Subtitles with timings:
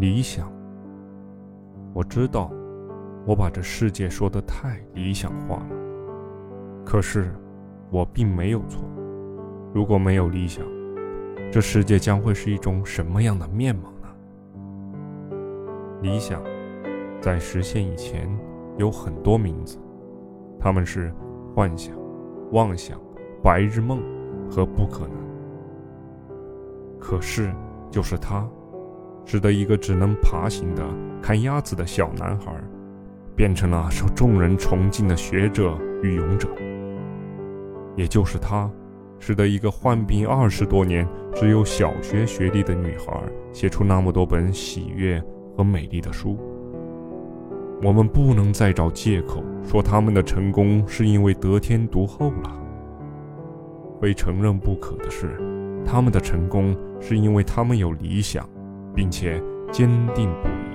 [0.00, 0.52] 理想。
[1.92, 2.52] 我知道，
[3.26, 5.76] 我把这世界说得太理想化了。
[6.84, 7.34] 可是，
[7.90, 8.88] 我并没有错。
[9.74, 10.64] 如果没有理想，
[11.50, 14.08] 这世界将会是一种什么样的面貌呢？
[16.02, 16.40] 理想，
[17.20, 18.28] 在实现以前
[18.76, 19.78] 有很多名字，
[20.60, 21.12] 他们是
[21.54, 21.96] 幻想、
[22.52, 23.00] 妄想、
[23.42, 24.00] 白日梦
[24.48, 25.16] 和不可能。
[27.00, 27.52] 可是，
[27.90, 28.48] 就是它。
[29.30, 30.82] 使得一个只能爬行的
[31.20, 32.50] 看鸭子的小男孩，
[33.36, 36.48] 变成了受众人崇敬的学者与勇者。
[37.94, 38.70] 也就是他，
[39.18, 43.22] 使得一个患病二十多年、只有小学学历的女孩，
[43.52, 45.22] 写出那么多本喜悦
[45.54, 46.38] 和美丽的书。
[47.82, 52.56] 我们不能再找借口说他们的成功是因为得天独厚了。
[54.00, 55.36] 非承认不可的是，
[55.84, 58.48] 他们的成功是因为他们有理想。
[58.98, 60.67] 并且坚定不移。